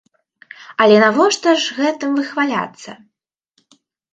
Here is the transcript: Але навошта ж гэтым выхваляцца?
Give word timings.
Але 0.85 0.95
навошта 1.03 1.53
ж 1.65 1.77
гэтым 1.81 2.15
выхваляцца? 2.21 2.91